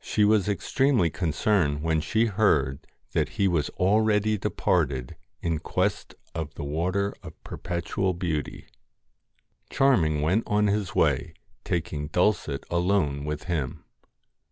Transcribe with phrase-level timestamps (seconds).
[0.00, 6.52] She was extremely concerned when she heard that he was already departed in quest of
[6.54, 8.66] the Water of Perpetual Beauty.
[9.70, 13.84] Charming went on his way taking Dulcet alone with him.